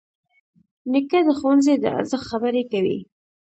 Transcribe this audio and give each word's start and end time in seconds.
نیکه 0.91 1.19
د 1.27 1.29
ښوونځي 1.39 1.75
د 1.79 1.85
ارزښت 1.97 2.25
خبرې 2.31 2.63
کوي. 2.71 2.97